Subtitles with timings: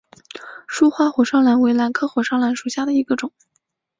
[0.67, 3.31] 疏花火烧兰为兰科火烧兰属下的一个种。